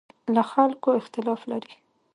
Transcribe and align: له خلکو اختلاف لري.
له 0.33 0.43
خلکو 0.51 0.89
اختلاف 1.01 1.41
لري. 1.51 1.73